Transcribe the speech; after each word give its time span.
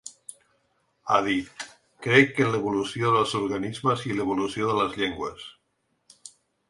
Ha 1.09 1.17
dit: 1.27 1.65
Crec 2.07 2.41
en 2.45 2.49
l’evolució 2.55 3.11
dels 3.17 3.35
organismes 3.41 4.07
i 4.09 4.17
l’evolució 4.21 4.71
de 4.71 4.79
les 4.81 4.99
llengües. 5.03 5.45